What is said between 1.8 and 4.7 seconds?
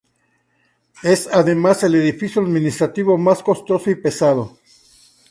el edificio administrativo más costoso y pesado.